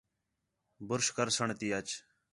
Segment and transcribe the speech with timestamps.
[0.87, 1.89] برش کر سݨ تی اچ